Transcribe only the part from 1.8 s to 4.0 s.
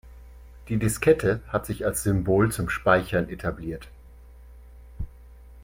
als Symbol zum Speichern etabliert.